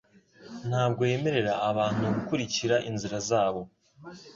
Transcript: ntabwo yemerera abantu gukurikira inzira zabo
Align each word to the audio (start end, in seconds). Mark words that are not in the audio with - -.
ntabwo 0.69 1.01
yemerera 1.11 1.53
abantu 1.69 2.03
gukurikira 2.15 2.75
inzira 2.89 3.17
zabo 3.29 3.61